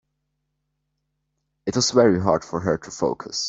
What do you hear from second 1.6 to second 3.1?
It was very hard for her to